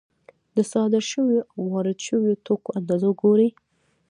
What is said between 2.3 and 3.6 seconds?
توکو اندازه ګوري